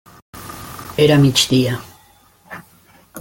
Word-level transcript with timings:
Era 1.05 1.19
migdia. 1.25 1.73